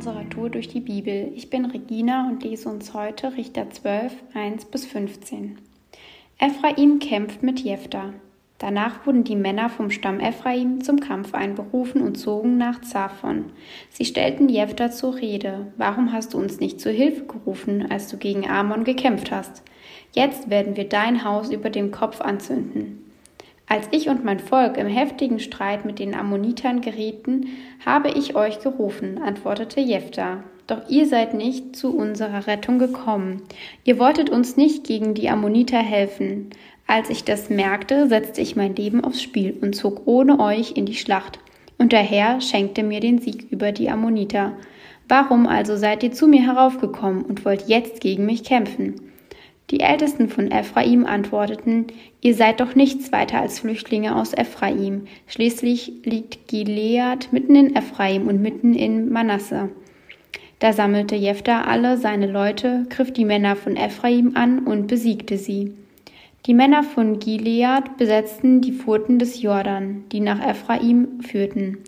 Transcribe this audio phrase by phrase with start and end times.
[0.00, 1.30] unserer Tour durch die Bibel.
[1.34, 5.58] Ich bin Regina und lese uns heute Richter 12, 1 bis 15.
[6.38, 8.14] Ephraim kämpft mit Jephthah.
[8.56, 13.52] Danach wurden die Männer vom Stamm Ephraim zum Kampf einberufen und zogen nach Zaphon.
[13.90, 15.70] Sie stellten Jephthah zur Rede.
[15.76, 19.62] Warum hast du uns nicht zur Hilfe gerufen, als du gegen Amon gekämpft hast?
[20.14, 22.99] Jetzt werden wir dein Haus über dem Kopf anzünden.
[23.72, 27.46] Als ich und mein Volk im heftigen Streit mit den Ammonitern gerieten,
[27.86, 30.42] habe ich euch gerufen, antwortete Jephthah.
[30.66, 33.42] Doch ihr seid nicht zu unserer Rettung gekommen.
[33.84, 36.50] Ihr wolltet uns nicht gegen die Ammoniter helfen.
[36.88, 40.84] Als ich das merkte, setzte ich mein Leben aufs Spiel und zog ohne euch in
[40.84, 41.38] die Schlacht.
[41.78, 44.54] Und der Herr schenkte mir den Sieg über die Ammoniter.
[45.06, 49.09] Warum also seid ihr zu mir heraufgekommen und wollt jetzt gegen mich kämpfen?
[49.70, 51.86] Die Ältesten von Ephraim antworteten,
[52.20, 55.06] Ihr seid doch nichts weiter als Flüchtlinge aus Ephraim.
[55.28, 59.68] Schließlich liegt Gilead mitten in Ephraim und mitten in Manasse.
[60.58, 65.72] Da sammelte Jephthah alle seine Leute, griff die Männer von Ephraim an und besiegte sie.
[66.46, 71.78] Die Männer von Gilead besetzten die Furten des Jordan, die nach Ephraim führten.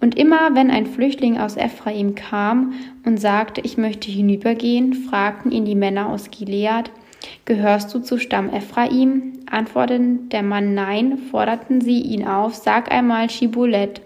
[0.00, 2.74] Und immer wenn ein Flüchtling aus Ephraim kam
[3.04, 6.90] und sagte, ich möchte hinübergehen, fragten ihn die Männer aus Gilead,
[7.44, 9.34] Gehörst du zu Stamm Ephraim?
[9.50, 14.00] Antwortete der Mann nein, forderten sie ihn auf, sag einmal Schibolet.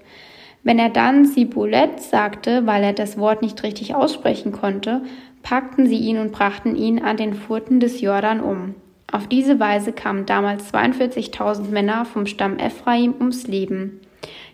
[0.63, 5.03] Wenn er dann Sibolet sagte, weil er das Wort nicht richtig aussprechen konnte,
[5.43, 8.75] packten sie ihn und brachten ihn an den Furten des Jordan um.
[9.11, 14.01] Auf diese Weise kamen damals 42.000 Männer vom Stamm Ephraim ums Leben.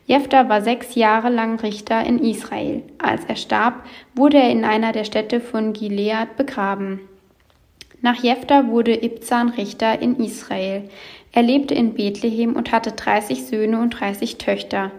[0.07, 2.85] Jephthah war sechs Jahre lang Richter in Israel.
[2.99, 3.85] Als er starb,
[4.15, 7.01] wurde er in einer der Städte von Gilead begraben.
[8.07, 10.85] Nach Jephthah wurde Ibzan Richter in Israel.
[11.33, 14.93] Er lebte in Bethlehem und hatte 30 Söhne und 30 Töchter.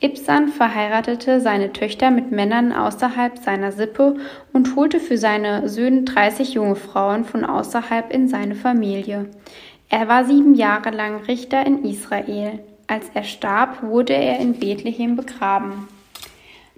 [0.00, 4.16] Ibzan verheiratete seine Töchter mit Männern außerhalb seiner Sippe
[4.54, 9.28] und holte für seine Söhne 30 junge Frauen von außerhalb in seine Familie.
[9.90, 12.60] Er war sieben Jahre lang Richter in Israel.
[12.86, 15.86] Als er starb, wurde er in Bethlehem begraben.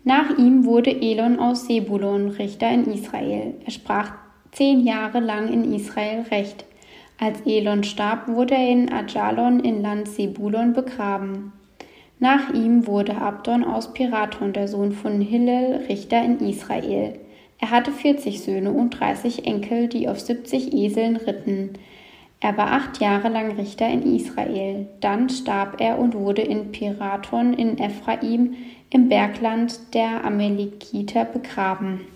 [0.02, 3.54] Nach ihm wurde Elon aus Sebulon Richter in Israel.
[3.64, 4.25] Er sprach
[4.56, 6.64] zehn Jahre lang in Israel Recht.
[7.20, 11.52] Als Elon starb, wurde er in Ajalon in Land Sebulon begraben.
[12.20, 17.18] Nach ihm wurde Abdon aus Piraton, der Sohn von Hillel, Richter in Israel.
[17.58, 21.74] Er hatte 40 Söhne und 30 Enkel, die auf 70 Eseln ritten.
[22.40, 24.86] Er war acht Jahre lang Richter in Israel.
[25.02, 28.54] Dann starb er und wurde in Piraton in Ephraim
[28.88, 32.15] im Bergland der Amalekiter begraben.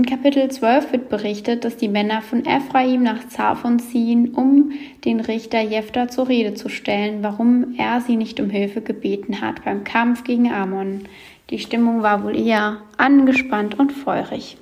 [0.00, 4.70] In Kapitel 12 wird berichtet, dass die Männer von Ephraim nach Zaphon ziehen, um
[5.04, 9.62] den Richter Jephthah zur Rede zu stellen, warum er sie nicht um Hilfe gebeten hat
[9.62, 11.02] beim Kampf gegen Ammon.
[11.50, 14.56] Die Stimmung war wohl eher angespannt und feurig.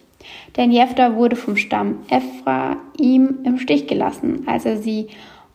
[0.56, 5.06] Denn Jephthah wurde vom Stamm Ephraim im Stich gelassen, als er sie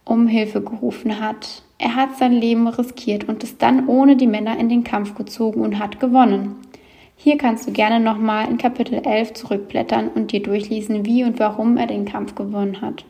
[0.06, 1.62] um Hilfe gerufen hat.
[1.78, 5.60] Er hat sein Leben riskiert und ist dann ohne die Männer in den Kampf gezogen
[5.60, 6.56] und hat gewonnen.
[7.16, 11.78] Hier kannst du gerne nochmal in Kapitel 11 zurückblättern und dir durchlesen, wie und warum
[11.78, 13.06] er den Kampf gewonnen hat.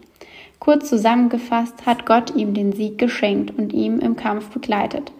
[0.59, 5.11] Kurz zusammengefasst hat Gott ihm den Sieg geschenkt und ihm im Kampf begleitet.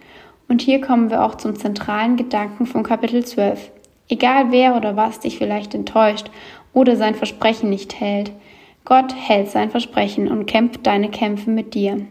[0.47, 3.71] Und hier kommen wir auch zum zentralen Gedanken von Kapitel 12.
[4.09, 6.29] Egal wer oder was dich vielleicht enttäuscht
[6.73, 8.31] oder sein Versprechen nicht hält,
[8.85, 12.05] Gott hält sein Versprechen und kämpft deine Kämpfe mit dir.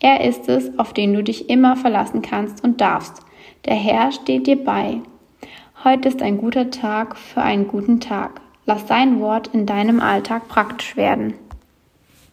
[0.00, 3.20] Er ist es, auf den du dich immer verlassen kannst und darfst.
[3.64, 5.00] Der Herr steht dir bei.
[5.88, 8.42] Heute ist ein guter Tag für einen guten Tag.
[8.66, 11.32] Lass sein Wort in deinem Alltag praktisch werden.